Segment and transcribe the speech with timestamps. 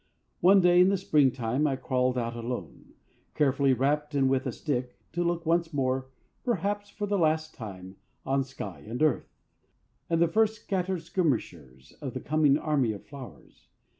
[0.39, 2.93] One day in the spring time I crawled out alone,
[3.35, 6.07] carefully wrapped, and with a stick, to look once more
[6.43, 9.29] perhaps for the last time on sky and earth,
[10.09, 13.67] and the first scattered skirmishers of the coming army of flowers.